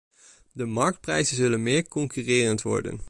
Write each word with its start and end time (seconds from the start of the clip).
De 0.51 0.65
marktprijzen 0.65 1.35
zullen 1.35 1.63
meer 1.63 1.87
concurrerend 1.87 2.61
worden. 2.61 2.99